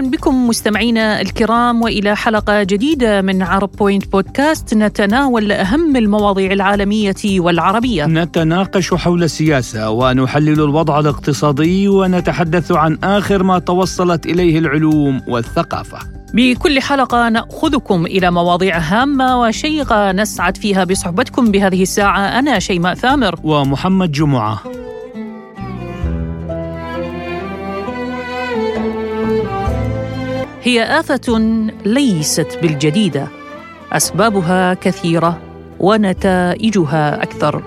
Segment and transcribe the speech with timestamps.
[0.00, 7.14] أهلا بكم مستمعينا الكرام وإلى حلقة جديدة من عرب بوينت بودكاست نتناول أهم المواضيع العالمية
[7.24, 8.06] والعربية.
[8.06, 15.98] نتناقش حول السياسة ونحلل الوضع الاقتصادي ونتحدث عن آخر ما توصلت إليه العلوم والثقافة.
[16.34, 23.34] بكل حلقة نأخذكم إلى مواضيع هامة وشيقه نسعد فيها بصحبتكم بهذه الساعة أنا شيماء ثامر
[23.44, 24.62] ومحمد جمعة.
[30.62, 31.38] هي آفة
[31.84, 33.28] ليست بالجديدة
[33.92, 35.38] أسبابها كثيرة
[35.78, 37.62] ونتائجها أكثر.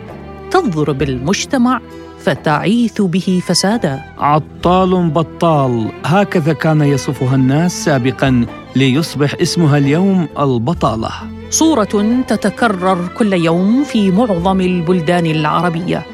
[0.52, 1.82] تضرب المجتمع
[2.20, 4.02] فتعيث به فسادا.
[4.18, 8.46] عطال بطال هكذا كان يصفها الناس سابقا
[8.76, 11.10] ليصبح اسمها اليوم البطالة.
[11.50, 16.06] صورة تتكرر كل يوم في معظم البلدان العربية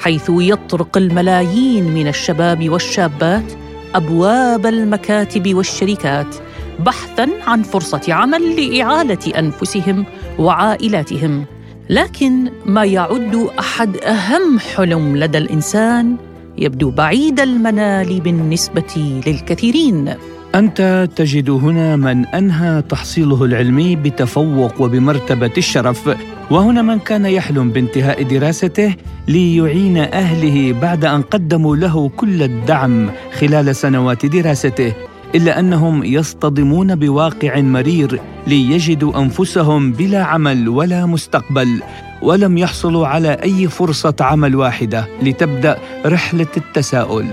[0.00, 3.52] حيث يطرق الملايين من الشباب والشابات
[3.94, 6.36] أبواب المكاتب والشركات
[6.78, 10.06] بحثا عن فرصة عمل لإعالة أنفسهم
[10.38, 11.44] وعائلاتهم.
[11.90, 16.16] لكن ما يعد أحد أهم حلم لدى الإنسان
[16.58, 20.14] يبدو بعيد المنال بالنسبة للكثيرين.
[20.54, 26.10] أنت تجد هنا من أنهى تحصيله العلمي بتفوق وبمرتبة الشرف
[26.50, 28.94] وهنا من كان يحلم بانتهاء دراسته
[29.28, 34.92] ليعين أهله بعد أن قدموا له كل الدعم خلال سنوات دراسته
[35.34, 41.82] إلا أنهم يصطدمون بواقع مرير ليجدوا أنفسهم بلا عمل ولا مستقبل
[42.22, 47.26] ولم يحصلوا على أي فرصة عمل واحدة لتبدأ رحلة التساؤل.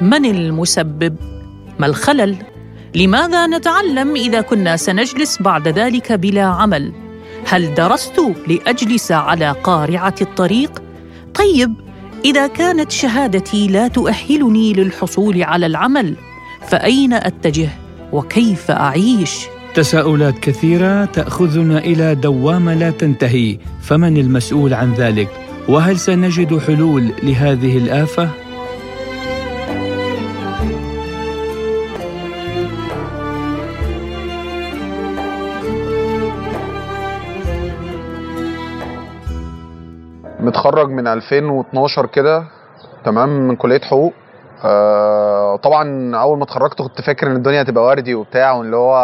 [0.00, 1.33] من المسبب؟
[1.78, 2.36] ما الخلل؟
[2.94, 6.92] لماذا نتعلم إذا كنا سنجلس بعد ذلك بلا عمل؟
[7.46, 10.82] هل درست لأجلس على قارعة الطريق؟
[11.34, 11.74] طيب
[12.24, 16.14] إذا كانت شهادتي لا تؤهلني للحصول على العمل
[16.68, 17.68] فأين أتجه؟
[18.12, 25.28] وكيف أعيش؟ تساؤلات كثيرة تأخذنا إلى دوامه لا تنتهي فمن المسؤول عن ذلك؟
[25.68, 28.30] وهل سنجد حلول لهذه الآفة؟
[40.64, 42.44] متخرج من 2012 كده
[43.04, 44.12] تمام من كلية حقوق.
[44.64, 48.94] آه طبعا أول ما اتخرجت كنت فاكر إن الدنيا هتبقى وردي وبتاع واللي هو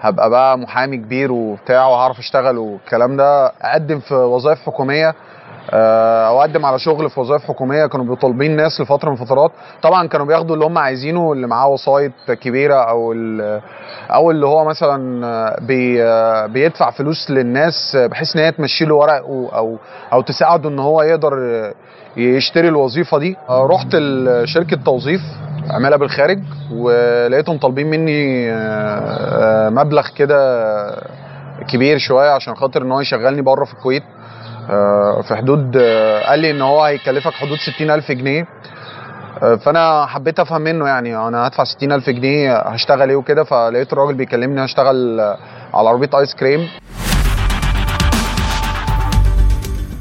[0.00, 3.46] هبقى بقى محامي كبير وبتاع وهعرف أشتغل والكلام ده.
[3.46, 5.14] أقدم في وظائف حكومية
[5.72, 7.86] أو أقدم على شغل في وظائف حكومية.
[7.86, 9.50] كانوا بيطالبين ناس لفتره من الفترات.
[9.82, 13.12] طبعا كانوا بياخدوا اللي هم عايزينه اللي معاه وسايط كبيرة أو
[14.10, 16.02] أو اللي هو مثلا بي
[16.48, 19.78] بيدفع فلوس للناس بحيث إن هي تمشي له ورقه أو
[20.12, 21.32] أو تساعده إن هو يقدر
[22.16, 23.36] يشتري الوظيفة دي.
[23.48, 23.96] آه، رحت
[24.44, 25.20] شركه توظيف
[25.70, 26.38] عمالة بالخارج
[26.72, 30.40] ولقيتهم طالبين مني آه، مبلغ كده
[31.68, 34.02] كبير شوية عشان خاطر إن هو يشغلني بره في الكويت.
[34.02, 34.06] آه،
[35.22, 38.46] في حدود آه، قال لي إن هو هيكلفك حدود 60000 جنيه.
[39.42, 44.14] آه، فأنا حبيت أفهم منه يعني أنا هدفع 60000 جنيه هشتغل إيه وكده؟ فلقيت الراجل
[44.14, 45.20] بيكلمني هشتغل
[45.74, 46.68] على عربية آيس كريم.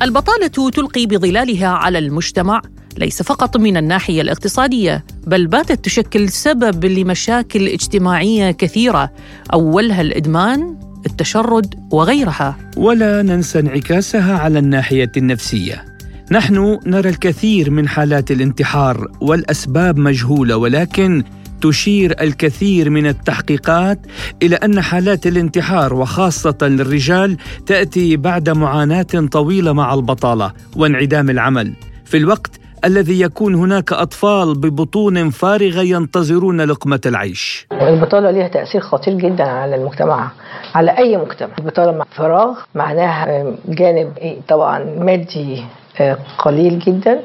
[0.02, 2.62] البطالة تلقي بظلالها على المجتمع
[2.98, 9.10] ليس فقط من الناحية الاقتصادية بل باتت تشكل سبب لمشاكل اجتماعية كثيرة.
[9.54, 12.58] أولها الإدمان التشرد وغيرها.
[12.78, 15.86] ولا ننسى انعكاسها على الناحية النفسية.
[16.32, 21.24] نحن نرى الكثير من حالات الانتحار والأسباب مجهولة ولكن
[21.62, 24.00] تشير الكثير من التحقيقات
[24.44, 31.74] إلى أن حالات الانتحار وخاصة للرجال تأتي بعد معاناة طويلة مع البطالة وانعدام العمل.
[32.06, 37.68] في الوقت الذي يكون هناك أطفال ببطون فارغة ينتظرون لقمة العيش.
[37.72, 40.32] البطالة لها تأثير خطير جدا على المجتمع
[40.76, 44.14] على أي مجتمع؟ البطالة مع فراغ معناها جانب
[44.48, 45.64] طبعا مادي
[46.00, 47.20] آه، قليل جدا.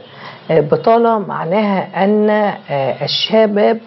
[0.50, 3.80] بطالة معناها أن آه، الشباب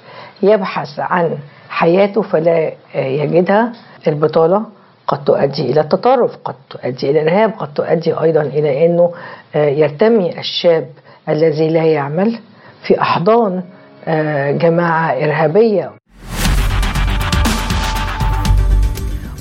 [0.43, 1.37] يبحث عن
[1.69, 3.73] حياته فلا آه، يجدها.
[4.07, 4.65] البطالة
[5.07, 9.11] قد تؤدي إلى التطرف قد تؤدي إلى الإرهاب قد تؤدي أيضا إلى أنه
[9.55, 10.87] يرتمي الشاب
[11.29, 12.39] الذي لا يعمل
[12.87, 13.63] في أحضان
[14.05, 15.91] آه، جماعة إرهابية.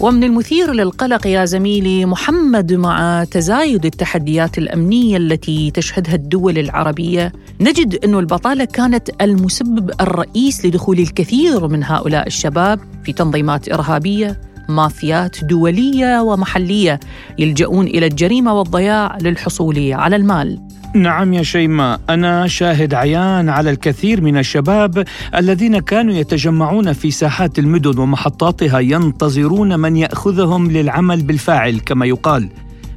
[0.01, 7.33] ومن المثير للقلق يا زميلي محمد مع تزايد التحديات الأمنية التي تشهدها الدول العربية.
[7.61, 15.45] نجد أن البطالة كانت المسبب الرئيس لدخول الكثير من هؤلاء الشباب في تنظيمات إرهابية مافيات
[15.45, 17.01] دولية ومحلية
[17.39, 20.59] يلجؤون إلى الجريمة والضياع للحصول على المال.
[20.95, 22.01] نعم يا شيماء.
[22.11, 25.05] أنا شاهد عيان على الكثير من الشباب
[25.35, 32.49] الذين كانوا يتجمعون في ساحات المدن ومحطاتها ينتظرون من يأخذهم للعمل بالفاعل كما يقال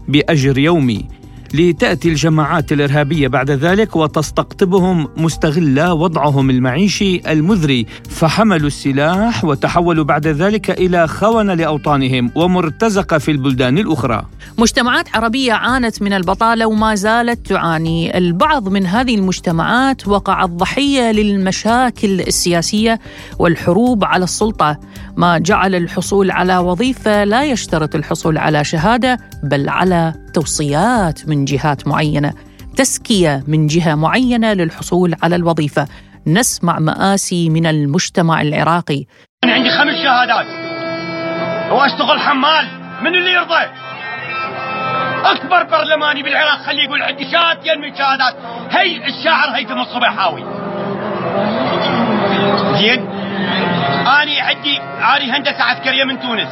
[0.07, 1.06] بأجر يومي.
[1.56, 10.72] لتأتي الجماعات الإرهابية بعد ذلك وتستقطبهم مستغلة وضعهم المعيشي المذري فحملوا السلاح وتحولوا بعد ذلك
[10.72, 14.25] إلى خونة لأوطانهم ومرتزقة في البلدان الأخرى.
[14.57, 18.18] مجتمعات عربية عانت من البطالة وما زالت تعاني.
[18.18, 23.00] البعض من هذه المجتمعات وقعت ضحية للمشاكل السياسية
[23.40, 24.80] والحروب على السلطة.
[25.18, 31.87] ما جعل الحصول على وظيفة لا يشترط الحصول على شهادة بل على توصيات من جهات
[31.87, 32.33] معينة
[32.77, 35.87] تزكية من جهة معينة للحصول على الوظيفة.
[36.27, 39.05] نسمع مآسي من المجتمع العراقي.
[39.43, 40.45] أنا عندي خمس شهادات.
[41.71, 42.67] وأشتغل حمال
[43.01, 43.65] من اللي يرضى.
[45.23, 48.35] أكبر برلماني بالعراق خليه يقول عندي شهادتين من شهادات.
[48.69, 50.43] هي الشاعر هيثم الصبيحاوي
[52.79, 53.07] زين؟
[53.99, 56.49] أنا عندي أنا هندسة عسكرية من تونس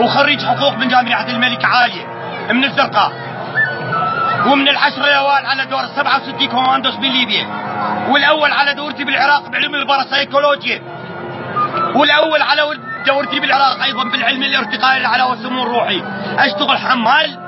[0.00, 2.13] وخريج حقوق من جامعة الملك عالية.
[2.50, 3.12] من الزرقاء
[4.46, 7.46] ومن العشرة الأوائل على دور 67 كوماندوس بليبيا
[8.08, 10.82] والأول على دورتي بالعراق بعلم الباراسايكولوجيا
[11.94, 12.62] والأول على
[13.06, 16.02] دورتي بالعراق أيضا بالعلم الارتقائي الأعلى والسمو الروحي.
[16.38, 17.38] أشتغل حمال.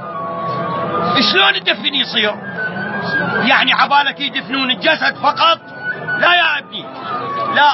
[1.32, 2.34] شلون الدفن يصير؟
[3.44, 5.58] يعني عبالك يدفنون الجسد فقط؟
[6.18, 6.84] لا يا ابني.
[7.54, 7.72] لا.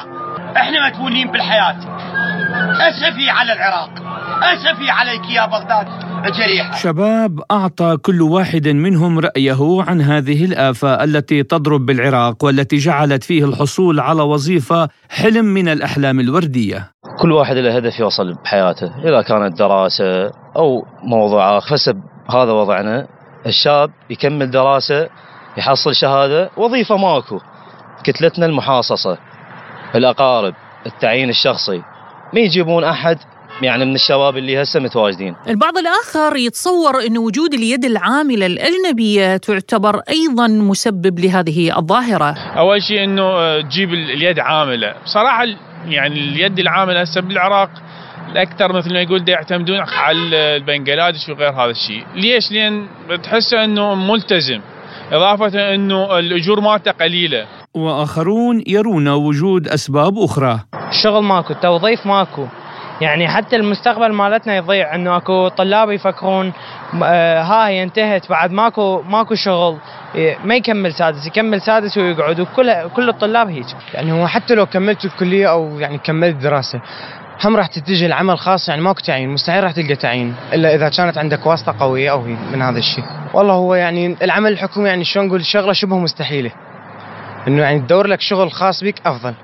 [0.56, 1.76] إحنا مدفونين بالحياة.
[2.80, 3.90] أسفي على العراق.
[4.42, 6.01] أسفي عليك يا بغداد.
[6.30, 13.24] جريحة شباب أعطى كل واحد منهم رأيه عن هذه الآفة التي تضرب بالعراق والتي جعلت
[13.24, 16.90] فيه الحصول على وظيفة حلم من الأحلام الوردية.
[17.18, 23.06] كل واحد له هدف يوصل بحياته إذا كانت دراسة أو موضوع آخر فسب هذا وضعنا.
[23.46, 25.08] الشاب يكمل دراسة
[25.58, 27.40] يحصل شهادة وظيفة ماكو.
[28.04, 29.18] كتلتنا المحاصصة
[29.94, 30.54] الأقارب
[30.86, 31.82] التعيين الشخصي.
[32.34, 33.18] ما يجيبون أحد
[33.64, 40.00] يعني من الشباب اللي هسه متواجدين البعض الآخر يتصور أن وجود اليد العاملة الأجنبية تعتبر
[40.08, 45.44] أيضا مسبب لهذه الظاهرة أول شيء أنه آه، تجيب اليد عاملة بصراحة
[45.88, 47.70] يعني اليد العاملة هسه بالعراق
[48.32, 50.16] الاكثر مثل ما يقول يعتمدون على
[50.56, 52.86] البنغلاديش وغير هذا الشيء، ليش؟ لأن
[53.22, 54.60] تحس إنه ملتزم،
[55.12, 57.46] إضافة إنه الأجور مالته قليلة.
[57.74, 60.60] وآخرون يرون وجود أسباب أخرى.
[60.88, 62.46] الشغل ماكو، التوظيف ماكو،
[63.02, 66.52] يعني حتى المستقبل مالتنا يضيع إنه أكو طلاب يفكرون
[67.04, 69.76] آه هاي انتهت بعد ماكو ماكو شغل
[70.44, 73.66] ما يكمل سادس يكمل سادس ويقعد وكل كل الطلاب هيك.
[73.94, 76.80] يعني هو حتى لو كملت الكلية أو يعني كملت دراسة
[77.44, 81.18] هم راح تتجه العمل خاص يعني ماكو تعيين مستحيل راح تلقى تعيين إلا إذا كانت
[81.18, 83.04] عندك واسطة قوية أو من هذا الشيء.
[83.34, 86.50] والله هو يعني العمل الحكومي يعني شلون نقول شغلة شبه مستحيلة.
[87.48, 89.34] إنه يعني تدور لك شغل خاص بك أفضل.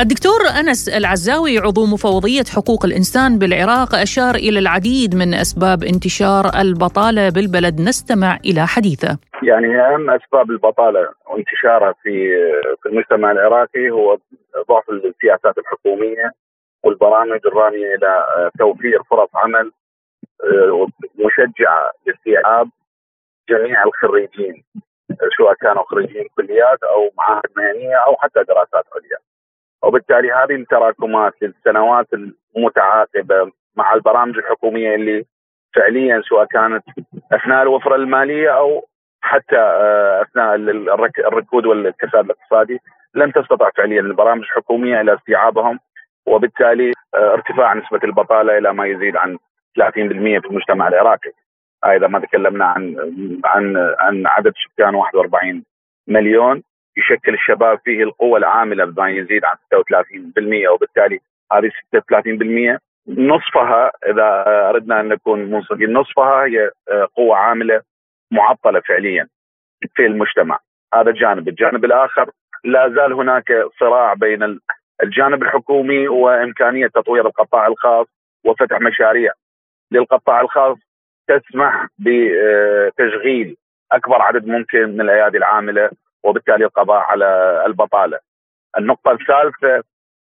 [0.00, 7.30] الدكتور أنس العزاوي عضو مفوضية حقوق الإنسان بالعراق أشار إلى العديد من أسباب انتشار البطالة
[7.30, 7.80] بالبلد.
[7.80, 9.18] نستمع إلى حديثه.
[9.42, 12.14] يعني أهم أسباب البطالة وانتشارها في
[12.82, 14.18] في المجتمع العراقي هو
[14.68, 16.30] ضعف السياسات الحكومية
[16.84, 18.24] والبرامج الرامية إلى
[18.58, 19.72] توفير فرص عمل
[20.44, 20.86] آه،
[21.24, 22.68] مشجعة لاستيعاب
[23.50, 24.64] جميع الخريجين
[25.36, 29.31] سواء كانوا خريجين كليات أو معاهد مهنية أو حتى دراسات عليا.
[29.82, 32.06] وبالتالي هذه التراكمات للسنوات
[32.56, 35.24] المتعاقبة مع البرامج الحكومية اللي
[35.74, 36.84] فعليا سواء كانت
[37.32, 38.88] أثناء الوفرة المالية أو
[39.20, 40.54] حتى آه، أثناء
[41.28, 42.78] الركود والكساد الاقتصادي
[43.14, 45.78] لم تستطع فعليا البرامج الحكومية إلى استيعابهم
[46.26, 49.38] وبالتالي آه، ارتفاع نسبة البطالة إلى ما يزيد عن
[49.78, 51.32] 30% في المجتمع العراقي.
[51.84, 52.96] إذا ما تكلمنا عن
[53.44, 55.64] عن عن عدد سكان 41
[56.08, 56.62] مليون
[56.96, 59.56] يشكل الشباب فيه القوة العاملة بما يزيد عن
[60.66, 61.20] 36% وبالتالي
[61.52, 61.70] هذه
[62.76, 67.82] 36% نصفها إذا أردنا أن نكون منصفين نصفها هي آه، قوة عاملة
[68.30, 69.28] معطلة فعليا
[69.94, 70.58] في المجتمع.
[70.94, 72.30] هذا جانب الجانب الآخر
[72.64, 74.60] لا زال هناك صراع بين
[75.02, 78.06] الجانب الحكومي وإمكانية تطوير القطاع الخاص
[78.44, 79.32] وفتح مشاريع
[79.90, 80.78] للقطاع الخاص
[81.28, 83.56] تسمح بتشغيل
[83.92, 85.90] أكبر عدد ممكن من الأيادي العاملة
[86.22, 88.18] وبالتالي القضاء على البطالة.
[88.78, 89.84] النقطة الثالثة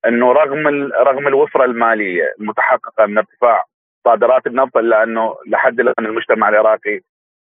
[0.06, 3.64] إنه رغم رغم الوفرة المالية المتحققة من ارتفاع
[4.04, 7.00] صادرات النفط الا انه لحد الآن المجتمع العراقي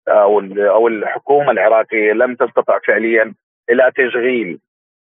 [0.08, 3.34] أو أو الحكومة العراقية لم تستطع فعليا
[3.70, 4.58] إلى تشغيل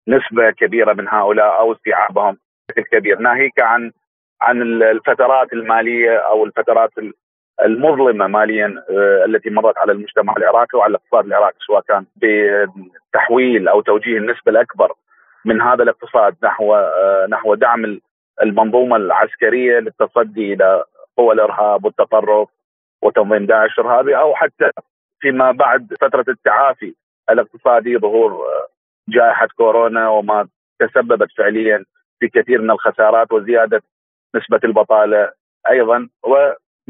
[0.07, 2.37] نسبة كبيرة من هؤلاء أو استيعابهم
[2.69, 3.91] بشكل كبير ناهيك عن
[4.41, 6.91] عن الفترات المالية أو الفترات
[7.65, 13.81] المظلمة ماليا آه، التي مرت على المجتمع العراقي وعلى الاقتصاد العراقي سواء كان بتحويل أو
[13.81, 14.93] توجيه النسبة الأكبر
[15.45, 17.99] من هذا الاقتصاد نحو آه، نحو دعم
[18.41, 20.83] المنظومة العسكرية للتصدي إلى
[21.17, 22.49] قوى الإرهاب والتطرف
[23.01, 24.71] وتنظيم داعش الإرهابي أو حتى
[25.19, 26.95] فيما بعد فترة التعافي
[27.29, 28.67] الاقتصادي ظهور آه،
[29.09, 30.47] جائحة كورونا وما
[30.79, 31.85] تسببت فعليا
[32.19, 33.81] في كثير من الخسارات وزيادة
[34.35, 35.31] نسبة البطالة
[35.69, 36.09] أيضا.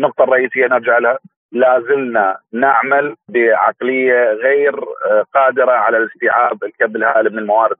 [0.01, 1.19] والنقطه الرئيسية نرجع لها
[1.51, 7.77] لا زلنا نعمل بعقلية غير آه، قادرة على الاستيعاب الكم الهائل من الموارد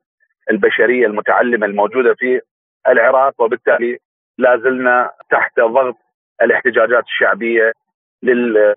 [0.51, 2.42] البشرية المتعلمة الموجودة في
[2.88, 3.42] العراق.
[3.42, 3.98] وبالتالي
[4.38, 5.96] لا زلنا تحت ضغط
[6.42, 7.74] الاحتجاجات الشعبية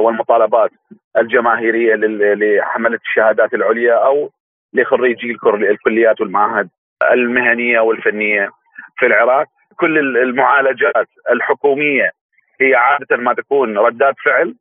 [0.01, 0.71] والمطالبات
[1.17, 4.31] الجماهيرية لحملة الشهادات العليا أو
[4.73, 6.69] لخريجي الكليات والمعاهد
[7.13, 8.51] المهنية والفنية
[8.97, 9.47] في العراق.
[9.77, 12.11] كل المعالجات الحكومية
[12.61, 14.55] هي عادة ما تكون ردات فعل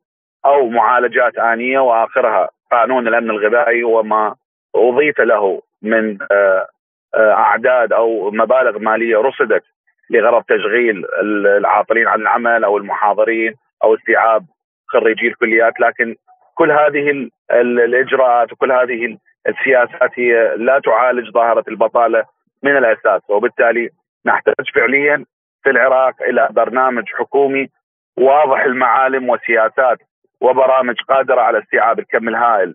[0.46, 4.34] أو معالجات آنية وآخرها قانون الأمن الغذائي وما
[4.76, 6.66] أضيف له من آه،
[7.14, 9.62] آه، أعداد أو مبالغ مالية رصدت
[10.10, 11.04] لغرض تشغيل
[11.46, 14.46] العاطلين عن العمل أو المحاضرين أو استيعاب
[14.86, 16.16] خريجي الكليات لكن
[16.54, 22.24] كل هذه الإجراءات وكل هذه السياسات هي لا تعالج ظاهرة البطالة
[22.62, 23.90] من الأساس وبالتالي
[24.26, 25.24] نحتاج فعليا
[25.62, 27.68] في العراق إلى برنامج حكومي
[28.16, 29.98] واضح المعالم وسياسات
[30.40, 32.74] وبرامج قادرة على استيعاب الكم الهائل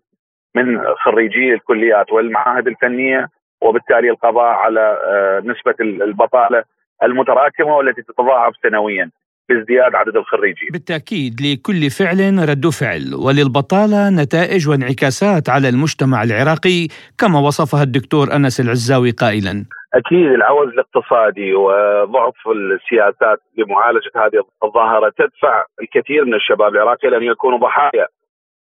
[0.55, 3.27] من خريجي الكليات والمعاهد الفنية
[3.61, 6.63] وبالتالي القضاء على آه، نسبة البطالة
[7.03, 9.09] المتراكمة والتي تتضاعف سنويا
[9.49, 10.69] بازدياد عدد الخريجين.
[10.71, 18.59] بالتأكيد لكل فعل رد فعل وللبطالة نتائج وانعكاسات على المجتمع العراقي كما وصفها الدكتور أنس
[18.59, 19.65] العزاوي قائلا.
[19.93, 27.59] أكيد العوز الاقتصادي وضعف السياسات لمعالجه هذه الظاهرة تدفع الكثير من الشباب العراقي لأن يكونوا
[27.59, 28.07] ضحايا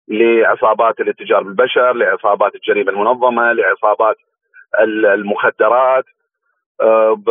[0.09, 4.17] لعصابات الاتجار بالبشر، لعصابات الجريمة المنظمة، لعصابات
[5.15, 6.05] المخدرات،
[6.81, 7.23] آه،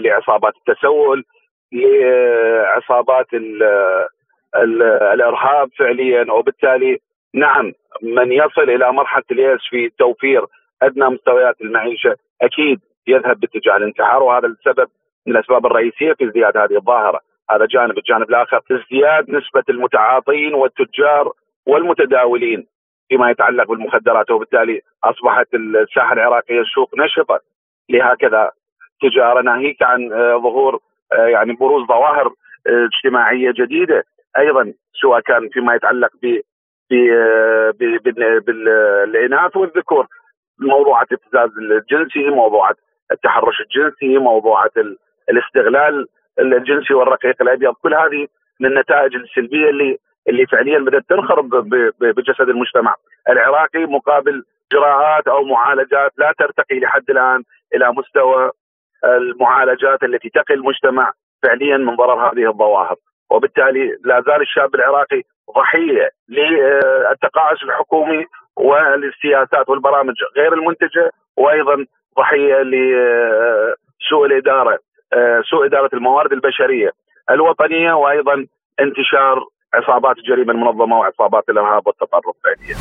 [0.00, 1.24] لعصابات التسول،
[1.72, 3.26] لعصابات
[4.54, 6.32] الإرهاب فعليا.
[6.32, 6.98] وبالتالي
[7.34, 7.72] نعم
[8.02, 10.46] من يصل إلى مرحلة اليأس في توفير
[10.82, 14.88] أدنى مستويات المعيشة أكيد يذهب باتجاه الانتحار وهذا السبب
[15.26, 17.20] من الأسباب الرئيسية في ازدياد هذه الظاهرة،
[17.50, 21.32] هذا جانب، الجانب الآخر ازدياد نسبة المتعاطين والتجار
[21.66, 22.66] والمتداولين
[23.08, 27.40] فيما يتعلق بالمخدرات وبالتالي أصبحت الساحة العراقية السوق نشطه
[27.88, 28.50] لهكذا
[29.02, 30.80] تجارة ناهيك عن آه، ظهور
[31.12, 32.26] آه، يعني بروز ظواهر
[32.66, 34.04] آه، اجتماعية جديدة.
[34.38, 36.40] أيضا سواء كان فيما يتعلق ب
[38.46, 40.06] بالإناث والذكور
[40.58, 42.76] موضوعات الابتزاز الجنسي موضوعات
[43.12, 44.72] التحرش الجنسي موضوعات
[45.30, 46.06] الاستغلال
[46.38, 48.26] الجنسي والرقيق الأبيض كل هذه
[48.60, 51.48] من النتائج السلبية اللي اللي فعليا بدأت تنخرب
[52.00, 52.94] بجسد المجتمع.
[53.28, 57.42] العراقي مقابل اجراءات أو معالجات لا ترتقي لحد الآن
[57.74, 58.50] إلى مستوى
[59.04, 62.96] المعالجات التي تقي المجتمع فعليا من ضرر هذه الظواهر.
[63.30, 65.22] وبالتالي لا زال الشاب العراقي
[65.56, 71.86] ضحية للتقاعس الحكومي والسياسات والبرامج غير المنتجة وأيضا
[72.18, 74.78] ضحيه لسوء الإدارة
[75.50, 76.90] سوء إدارة الموارد البشرية
[77.30, 78.34] الوطنية وأيضا
[78.80, 79.36] انتشار
[79.74, 82.76] عصابات الجريمه المنظمه وعصابات الإرهاب والتطرف فعليا.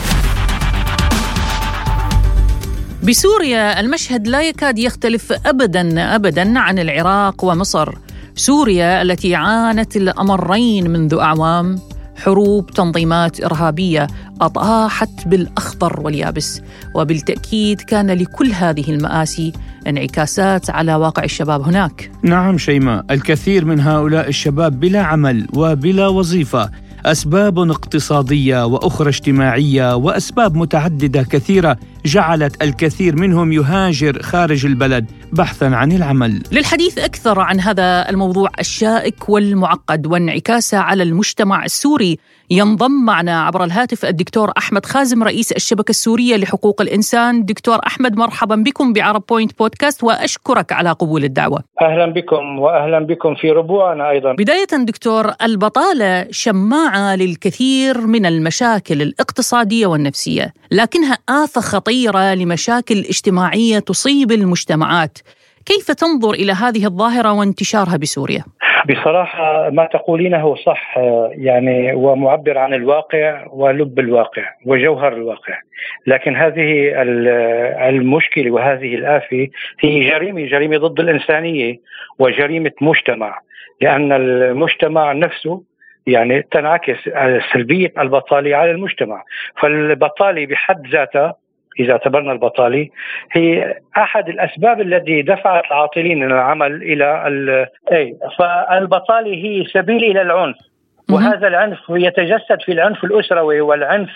[3.07, 7.89] بسوريا المشهد لا يكاد يختلف ابدا ابدا عن العراق ومصر.
[8.35, 11.75] سوريا التي عانت الأمرين منذ أعوام
[12.15, 14.07] حروب تنظيمات إرهابية
[14.41, 16.61] أطاحت بالأخضر واليابس
[16.95, 19.53] وبالتأكيد كان لكل هذه المآسي
[19.87, 22.11] انعكاسات على واقع الشباب هناك.
[22.23, 26.69] نعم شيماء الكثير من هؤلاء الشباب بلا عمل وبلا وظيفة
[27.05, 35.91] أسباب اقتصادية وأخرى اجتماعية وأسباب متعددة كثيرة جعلت الكثير منهم يهاجر خارج البلد بحثا عن
[35.91, 36.43] العمل.
[36.51, 42.19] للحديث أكثر عن هذا الموضوع الشائك والمعقد وانعكاسه على المجتمع السوري
[42.53, 47.45] ينضم معنا عبر الهاتف الدكتور أحمد خازم رئيس الشبكة السورية لحقوق الإنسان.
[47.45, 51.63] دكتور أحمد مرحبا بكم بعرب بوينت بودكاست وأشكرك على قبول الدعوة.
[51.81, 54.33] أهلا بكم واهلا بكم في ربوعنا أيضا.
[54.33, 63.79] بداية دكتور البطالة شماعة للكثير من المشاكل الاقتصادية والنفسية، لكنها آفة خطيره خطيرة لمشاكل اجتماعية
[63.79, 65.17] تصيب المجتمعات
[65.65, 68.43] كيف تنظر إلى هذه الظاهرة وانتشارها بسوريا؟
[68.89, 70.97] بصراحة ما تقولينه صح
[71.31, 75.57] يعني ومعبر عن الواقع ولب الواقع وجوهر الواقع.
[76.07, 76.91] لكن هذه
[77.89, 79.47] المشكلة وهذه الآفة
[79.79, 81.79] هي جريمة جريمة ضد الإنسانية
[82.19, 83.39] وجريمة مجتمع.
[83.81, 85.63] لأن المجتمع نفسه
[86.07, 86.97] يعني تنعكس
[87.53, 89.23] سلبيه البطالة على المجتمع.
[89.61, 91.35] فالبطالة بحد ذاتها
[91.79, 92.87] إذا اعتبرنا البطالة
[93.31, 97.65] هي أحد الأسباب التي دفعت العاطلين من العمل إلى ال...
[97.91, 100.55] اي فالبطالة هي سبيل إلى العنف.
[101.11, 104.09] وهذا العنف يتجسد في العنف الاسروي والعنف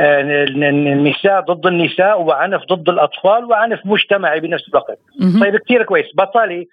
[0.00, 4.98] النساء ضد النساء وعنف ضد الأطفال وعنف مجتمعي بنفس الوقت.
[5.40, 6.06] طيب كثير كويس.
[6.14, 6.66] بطالي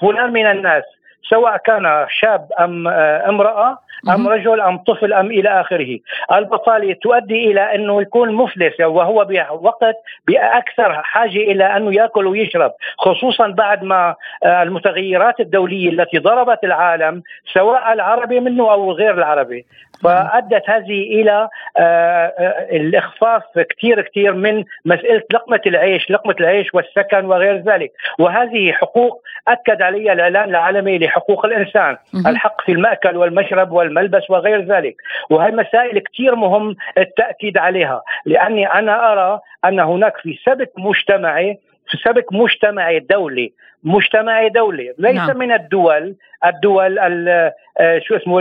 [0.00, 0.82] فلان من الناس
[1.30, 5.98] سواء كان شاب أم امرأة أم رجل أم طفل أم إلى آخره.
[6.32, 9.96] البطالة تؤدي إلى أنه يكون مفلس وهو بوقت
[10.28, 12.72] بأكثر حاجة إلى أنه يأكل ويشرب.
[12.98, 19.66] خصوصا بعد ما آه، المتغيرات الدولية التي ضربت العالم سواء العربي منه أو غير العربي.
[20.02, 27.24] فأدت هذه إلى آه، آه، الإخفاف كثير كثير من مسألة لقمة العيش، لقمة العيش والسكن
[27.24, 31.96] وغير ذلك، وهذه حقوق أكد عليها الإعلان العالمي لحقوق الإنسان،
[32.26, 34.96] الحق في المأكل والمشرب والملبس وغير ذلك،
[35.30, 41.58] وهي مسائل كثير مهم التأكيد عليها، لأني أنا أرى أن هناك في سبك مجتمعي
[41.88, 43.52] في سبك مجتمعي دولي
[43.84, 45.38] مجتمعي دولي ليس نعم.
[45.38, 48.40] من الدول الدول آه، شو اسمه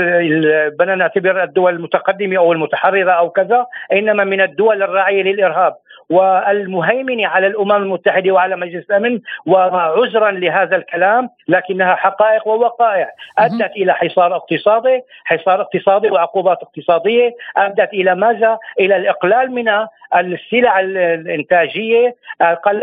[0.69, 5.75] بدنا نعتبر الدول المتقدمة أو المتحررة أو كذا إنما من الدول الراعيه للإرهاب.
[6.13, 13.09] والمهيمنه على الأمم المتحدة وعلى مجلس الأمن وعذرا لهذا الكلام لكنها حقائق ووقائع.
[13.37, 19.69] أدت إلى حصار اقتصادي، حصار اقتصادي وعقوبات اقتصادية، أدت إلى ماذا؟ إلى الإقلال من
[20.15, 22.15] السلع الإنتاجية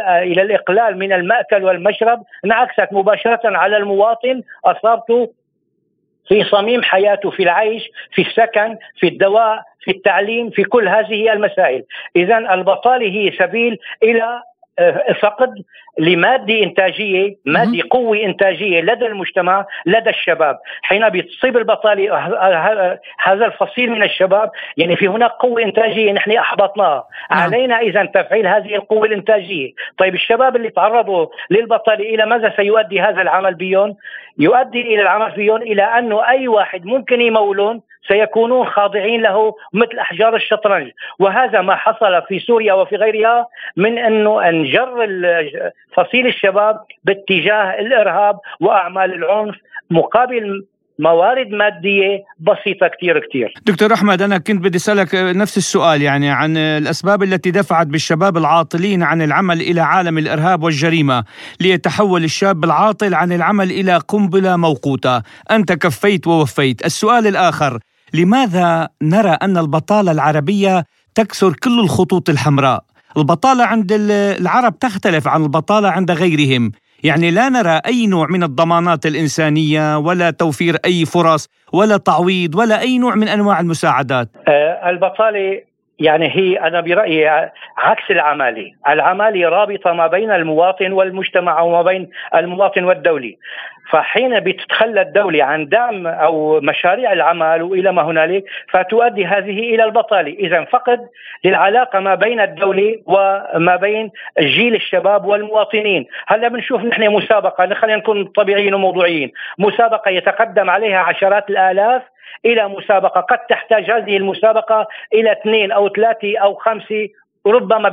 [0.04, 2.22] إلى الإقلال من المأكل والمشرب.
[2.44, 5.28] انعكست مباشرة على المواطن اصابته
[6.30, 11.84] في صميم حياته في العيش في السكن في الدواء في التعليم في كل هذه المسائل.
[12.16, 14.42] اذا البطالة هي سبيل آه،
[15.20, 15.54] فقد
[15.98, 20.58] لمادة إنتاجية مادة قوة إنتاجية لدى المجتمع لدى الشباب.
[20.82, 22.16] حين بتصيب البطالة
[23.18, 27.04] هذا الفصيل من الشباب يعني في هناك قوة إنتاجية نحن أحبطناها.
[27.30, 27.40] نعم.
[27.40, 29.72] علينا إذا تفعيل هذه القوة الإنتاجية.
[29.98, 33.96] طيب الشباب اللي تعرضوا للبطالة إلى ماذا سيؤدي هذا العمل بهم
[34.38, 40.36] يؤدي إلى العمل فيهم إلى أنه أي واحد ممكن يمولون سيكونون خاضعين له مثل أحجار
[40.36, 40.90] الشطرنج.
[41.18, 45.08] وهذا ما حصل في سوريا وفي غيرها من أنه انجر
[45.96, 49.56] فصيل الشباب باتجاه الإرهاب وأعمال العنف
[49.90, 50.66] مقابل
[50.98, 56.56] موارد مادية بسيطة كثير كثير دكتور أحمد أنا كنت بدي أسألك نفس السؤال يعني عن
[56.56, 61.24] الأسباب التي دفعت بالشباب العاطلين عن العمل إلى عالم الإرهاب والجريمة
[61.60, 65.22] ليتحول الشاب العاطل عن العمل إلى قنبلة موقوتة.
[65.50, 66.86] أنت كفيت ووفيت.
[66.86, 67.78] السؤال الآخر
[68.14, 72.84] لماذا نرى أن البطالة العربية تكسر كل الخطوط الحمراء؟
[73.16, 73.92] البطالة عند
[74.40, 76.72] العرب تختلف عن البطالة عند غيرهم.
[77.04, 82.80] يعني لا نرى أي نوع من الضمانات الإنسانية ولا توفير أي فرص ولا تعويض ولا
[82.80, 84.28] أي نوع من أنواع المساعدات.
[84.48, 85.69] آه، البطالة
[86.00, 87.28] يعني هي أنا برأيي
[87.78, 93.34] عكس العمالة العمالة رابطة ما بين المواطن والمجتمع وما بين المواطن والدولة
[93.90, 100.32] فحين بتتخلى الدولة عن دعم أو مشاريع العمل وإلى ما هنالك فتؤدي هذه إلى البطالة.
[100.32, 101.00] إذا فقد
[101.44, 104.10] للعلاقة ما بين الدولة وما بين
[104.40, 106.06] جيل الشباب والمواطنين.
[106.26, 109.32] هلا بنشوف نحن مسابقة خلينا نكون طبيعيين وموضوعيين.
[109.58, 112.02] مسابقة يتقدم عليها عشرات الآلاف
[112.44, 113.20] إلى مسابقة.
[113.20, 117.08] قد تحتاج هذه المسابقة إلى اثنين أو ثلاثة أو خمسة
[117.46, 117.88] ربما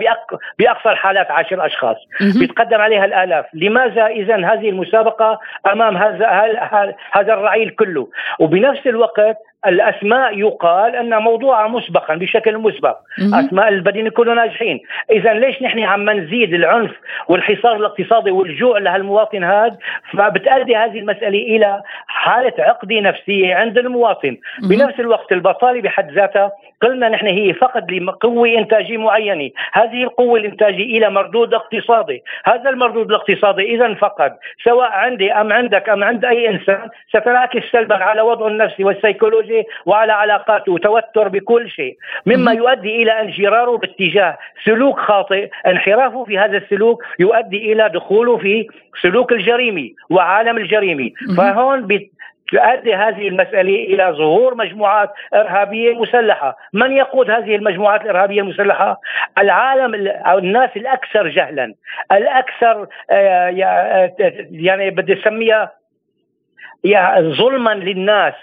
[0.60, 1.97] بأقصى الحالات عشر أشخاص.
[2.39, 3.45] بيتقدم عليها الآلاف.
[3.54, 5.39] لماذا اذا هذه المسابقة
[5.71, 6.28] أمام هذا
[7.12, 8.08] هذا الرعيل كله؟
[8.39, 12.98] وبنفس الوقت الأسماء يقال أن موضوعها مسبقا بشكل مسبق.
[13.34, 14.80] أسماء البدين يكونوا ناجحين.
[15.12, 16.91] اذا ليش نحن عم نزيد العنف
[17.28, 19.78] والحصار الاقتصادي والجوع لهالمواطن هذا
[20.12, 24.38] فبتؤدي هذه المسألة إلى حالة عقده نفسية عند المواطن.
[24.70, 29.50] بنفس الوقت البطالة بحد ذاتها قلنا نحن هي فقد لقوة إنتاجية معينة.
[29.74, 32.24] هذه القوة الإنتاجية إلى مردود اقتصادي.
[32.46, 37.96] هذا المردود الاقتصادي إذا فقد سواء عندي أم عندك أم عند أي إنسان ستنعكس سلبا
[37.96, 39.47] على وضعه النفسي والسيكولوجي.
[39.86, 41.98] وعلى علاقاته وتوتر بكل شيء.
[42.26, 45.50] مما يؤدي إلى انجراره باتجاه سلوك خاطئ.
[45.68, 48.68] انحرافه في هذا السلوك يؤدي إلى دخوله في
[49.02, 51.14] سلوك الجريمي وعالم الجريمي.
[51.38, 51.88] فهون
[52.52, 56.58] تؤدي هذه المسألة إلى ظهور مجموعات إرهابية مسلحة.
[56.74, 59.02] من يقود هذه المجموعات الإرهابية المسلحة؟
[59.38, 61.74] العالم أو الناس الأكثر جهلا.
[62.12, 64.14] الأكثر آه، آه،
[64.52, 65.72] يعني بدي أسميها
[67.20, 68.34] ظلما للناس.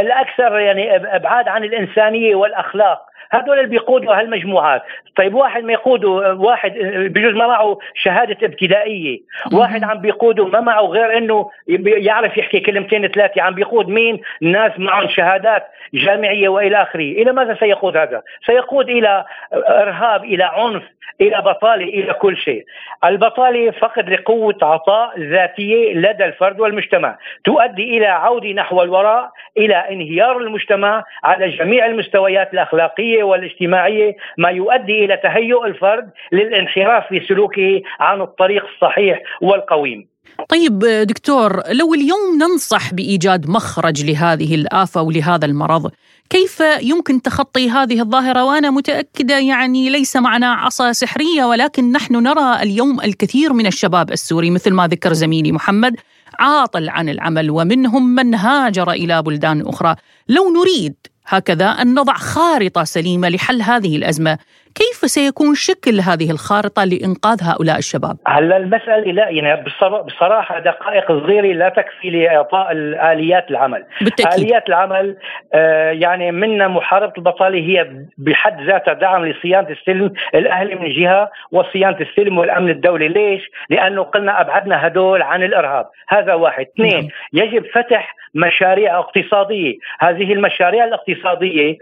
[0.00, 3.09] الأكثر يعني أبعاد عن الإنسانية والأخلاق.
[3.30, 4.82] هذول اللي بيقودوا هالمجموعات.
[5.16, 9.20] طيب واحد ما يقودوا واحد بجوز ما معه شهادة ابتدائية.
[9.52, 11.50] واحد عم بيقوده ما معه غير إنه
[11.86, 13.42] يعرف يحكي كلمتين ثلاثة.
[13.42, 17.00] عم بيقود مين؟ ناس معهم شهادات جامعية وإلى آخره.
[17.00, 19.24] إلى ماذا سيقود هذا؟ سيقود إلى
[19.68, 20.82] إرهاب إلى عنف
[21.20, 22.64] إلى بطالة إلى كل شيء.
[23.04, 27.18] البطالة فقد لقوة عطاء ذاتية لدى الفرد والمجتمع.
[27.44, 35.04] تؤدي إلى عوده نحو الوراء إلى انهيار المجتمع على جميع المستويات الأخلاقية والاجتماعية ما يؤدي
[35.04, 40.08] إلى تهيؤ الفرد للانحراف في سلوكه عن الطريق الصحيح والقويم.
[40.48, 40.78] طيب
[41.08, 45.90] دكتور لو اليوم ننصح بإيجاد مخرج لهذه الآفة ولهذا المرض
[46.30, 52.62] كيف يمكن تخطي هذه الظاهرة؟ وأنا متأكدة يعني ليس معنا عصا سحرية ولكن نحن نرى
[52.62, 55.96] اليوم الكثير من الشباب السوري مثل ما ذكر زميلي محمد
[56.38, 59.96] عاطل عن العمل ومنهم من هاجر إلى بلدان أخرى.
[60.28, 60.94] لو نريد
[61.26, 64.38] هكذا أن نضع خارطة سليمة لحل هذه الأزمة.
[64.74, 69.64] كيف سيكون شكل هذه الخارطة لإنقاذ هؤلاء الشباب؟ هلا المسألة لا يعني
[70.06, 72.72] بصراحة دقائق صغيرة لا تكفي لإعطاء
[73.12, 74.44] آليات العمل بالتأكيد.
[74.44, 75.16] آليات العمل
[75.54, 81.96] آه يعني منا محاربة البطالة هي بحد ذاتها دعم لصيانة السلم الأهلي من جهة وصيانة
[82.00, 87.08] السلم والأمن الدولي ليش؟ لأنه قلنا أبعدنا هدول عن الإرهاب هذا واحد اثنين نعم.
[87.32, 91.78] يجب فتح مشاريع اقتصادية هذه المشاريع الاقتصادية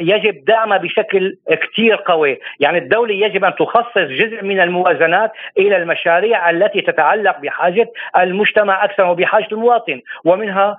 [0.00, 2.38] يجب دعمها بشكل كثير قوي.
[2.60, 9.04] يعني الدولة يجب أن تخصص جزء من الموازنات إلى المشاريع التي تتعلق بحاجة المجتمع أكثر
[9.04, 10.76] وبحاجة المواطن ومنها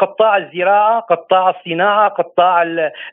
[0.00, 2.62] قطاع الزراعة قطاع الصناعة قطاع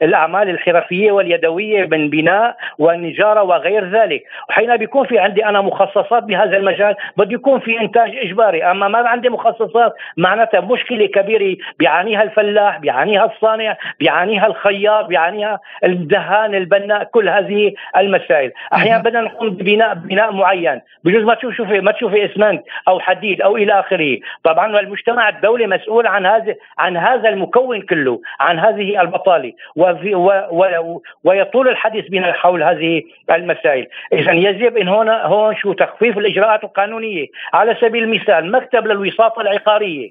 [0.02, 4.24] الأعمال الحرفية واليدوية من بناء والنجارة وغير ذلك.
[4.50, 8.64] وحين بيكون في عندي أنا مخصصات بهذا المجال بده يكون في إنتاج إجباري.
[8.64, 11.58] أما ما عندي مخصصات معناتها مشكلة كبيرة.
[11.80, 18.52] بيعانيها الفلاح بيعانيها الصانع بيعانيها الخياط بيعانيها الدهان البناء كل هذه المسائل.
[18.74, 20.82] أحيانا بدنا نقوم ببناء بناء معين.
[21.04, 24.20] بجوز ما تشوفي ما تشوفي إسمنت أو حديد أو إلى آخره.
[24.44, 29.54] طبعا المجتمع الدولي مسؤول عن هذا عن هذا المكون كله عن هذه البطالة.
[29.76, 33.88] وفي و و ويطول الحديث بنا حول هذه المسائل.
[34.14, 37.28] اذا يجب إن هنا هون شو تخفيف الإجراءات القانونية.
[37.54, 40.10] على سبيل المثال مكتب للوساطه العقارية.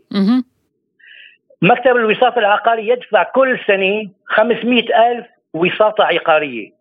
[1.62, 6.75] مكتب الوساطة العقاري يدفع كل سنة 500 ألف وساطة عقارية.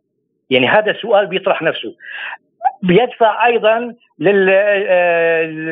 [0.49, 1.95] يعني هذا السؤال بيطرح نفسه.
[2.83, 3.95] بيدفع أيضا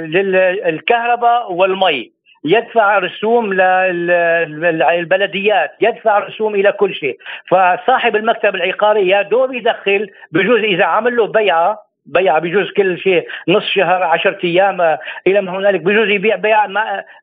[0.07, 2.11] للكهرباء والمي.
[2.45, 3.53] يدفع رسوم
[4.43, 7.17] للبلديات يدفع رسوم إلى كل شيء.
[7.47, 13.27] فصاحب المكتب العقاري يا دوب يدخل بجوز إذا عمل له بيعة بيع بجوز كل شيء
[13.47, 16.67] نص شهر 10 أيام إلى ما هنالك بجوز يبيع بيع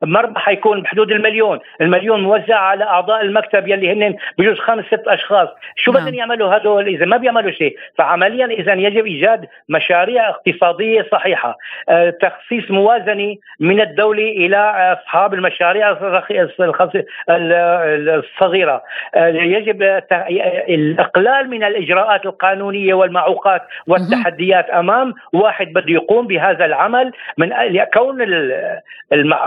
[0.03, 5.47] مربح حيكون بحدود المليون، المليون موزع على أعضاء المكتب يلي هن بجوز خمس ست أشخاص،
[5.75, 6.03] شو نعم.
[6.03, 11.57] بدهم يعملوا هدول؟ إذا ما بيعملوا شيء، فعمليا اذا يجب إيجاد مشاريع اقتصادية صحيحة،
[11.89, 15.97] أه تخصيص موازنة من الدولة إلى أصحاب المشاريع
[17.29, 18.83] الصغيرة،
[19.15, 20.01] أه يجب
[20.69, 24.70] الإقلال من الإجراءات القانونية والمعوقات والتحديات.
[24.79, 27.49] أمام واحد بده يقوم بهذا العمل من
[27.93, 28.21] كون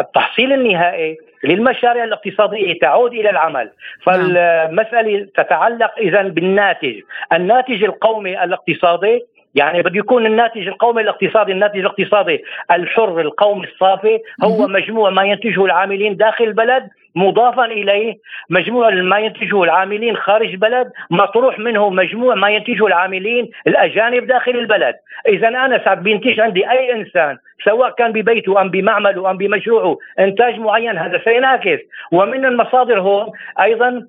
[0.00, 3.70] التحصيل النهائي للمشاريع الاقتصادية تعود إلى العمل.
[4.02, 7.00] فالمسألة تتعلق اذا بالناتج.
[7.32, 14.66] الناتج القومي الاقتصادي يعني بده يكون الناتج القومي الاقتصادي الناتج الاقتصادي الحر القومي الصافي هو
[14.66, 18.18] مجموع ما ينتجه العاملين داخل البلد مضافا إليه
[18.50, 24.94] مجموع ما ينتجه العاملين خارج البلد مطروح منه مجموع ما ينتجه العاملين الأجانب داخل البلد،
[25.28, 30.58] اذا أنا ساعات بينتج عندي أي إنسان سواء كان ببيته أم بمعمله أم بمشروعه إنتاج
[30.58, 31.78] معين هذا سينعكس.
[32.12, 34.06] ومن المصادر هون أيضا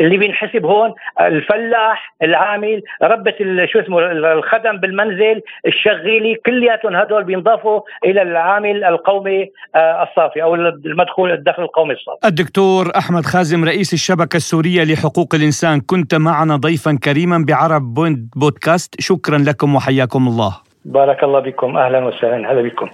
[0.00, 3.34] اللي بينحسب هون الفلاح العامل ربة
[3.72, 3.98] شو اسمه
[4.32, 11.94] الخدم بالمنزل الشغيلي كلياتهم هدول بينضافوا إلى العامل القومي آه، الصافي أو المدخول الدخل القومي
[11.94, 12.26] الصافي.
[12.26, 17.94] الدكتور أحمد خازم رئيس الشبكة السورية لحقوق الإنسان كنت معنا ضيفا كريما بعرب
[18.36, 19.00] بودكاست.
[19.00, 20.56] شكرا لكم وحياكم الله.
[20.84, 22.52] بارك الله بكم أهلا وسهلا.
[22.52, 22.88] هلا بكم.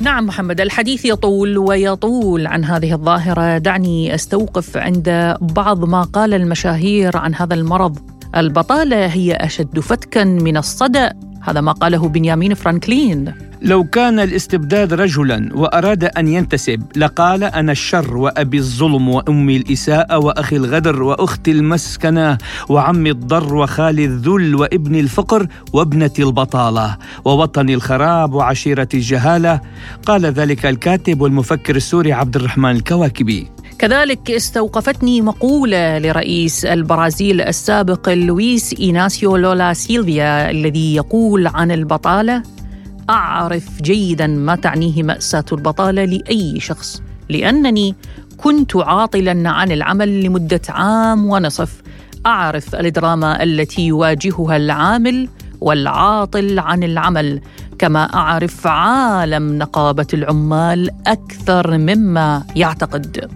[0.00, 3.58] نعم محمد الحديث يطول ويطول عن هذه الظاهرة.
[3.58, 7.98] دعني أستوقف عند بعض ما قال المشاهير عن هذا المرض.
[8.36, 11.12] البطالة هي أشد فتكا من الصدأ.
[11.40, 13.34] هذا ما قاله بنيامين فرانكلين.
[13.64, 20.56] لو كان الاستبداد رجلا وأراد أن ينتسب لقال أنا الشر وأبي الظلم وأمي الإساءة وأخي
[20.56, 29.60] الغدر وأختي المسكنة وعمي الضر وخالي الذل وابني الفقر وابنتي البطالة ووطني الخراب وعشيرتي الجهالة.
[30.06, 33.50] قال ذلك الكاتب والمفكر السوري عبد الرحمن الكواكبي.
[33.78, 42.42] كذلك استوقفتني مقولة لرئيس البرازيل السابق لويس إيناسيو لولا سيلفيا الذي يقول عن البطالة
[43.10, 47.94] أعرف جيدا ما تعنيه مأساة البطالة لأي شخص لأنني
[48.36, 51.82] كنت عاطلا عن العمل لمدة عام ونصف.
[52.26, 55.28] أعرف الدراما التي يواجهها العامل
[55.60, 57.40] والعاطل عن العمل
[57.78, 63.30] كما أعرف عالم نقابة العمال أكثر مما يعتقد.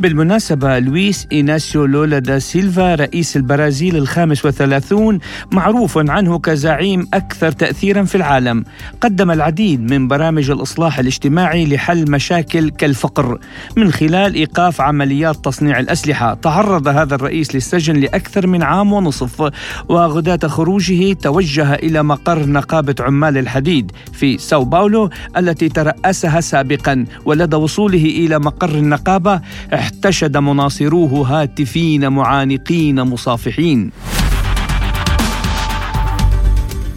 [0.00, 5.18] بالمناسبة لويس إيناسيو لولا دا سيلفا رئيس البرازيل الخامس وثلاثون
[5.52, 8.64] معروف عنه كزعيم أكثر تأثيرا في العالم.
[9.00, 13.38] قدم العديد من برامج الإصلاح الاجتماعي لحل مشاكل كالفقر.
[13.76, 19.50] من خلال إيقاف عمليات تصنيع الأسلحة تعرض هذا الرئيس للسجن لأكثر من عام ونصف
[19.88, 27.56] وغداة خروجه توجه إلى مقر نقابة عمال الحديد في ساو باولو التي ترأسها سابقا ولدى
[27.56, 29.40] وصوله إلى مقر النقابة
[29.88, 33.90] احتشد مناصروه هاتفين معانقين مصافحين.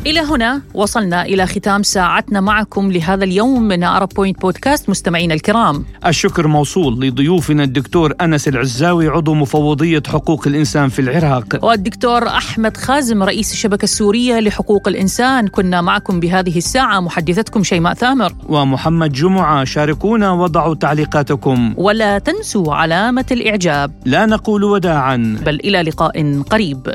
[0.06, 5.86] إلى هنا وصلنا إلى ختام ساعتنا معكم لهذا اليوم من أرب بوينت بودكاست مستمعينا الكرام.
[6.06, 11.66] الشكر موصول لضيوفنا الدكتور أنس العزاوي عضو مفوضية حقوق الإنسان في العراق.
[11.66, 15.48] والدكتور أحمد خازم رئيس الشبكة السورية لحقوق الإنسان.
[15.48, 17.00] كنا معكم بهذه الساعة.
[17.00, 18.34] محدثتكم شيماء ثامر.
[18.50, 21.74] ومحمد جمعة شاركونا وضعوا تعليقاتكم.
[21.78, 23.92] ولا تنسوا علامة الإعجاب.
[24.06, 25.38] لا نقول وداعا.
[25.46, 26.94] بل إلى لقاء قريب.